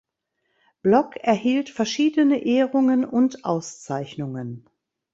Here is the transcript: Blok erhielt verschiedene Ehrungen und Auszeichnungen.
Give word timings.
Blok 0.81 1.15
erhielt 1.17 1.69
verschiedene 1.69 2.39
Ehrungen 2.43 3.05
und 3.05 3.45
Auszeichnungen. 3.45 4.67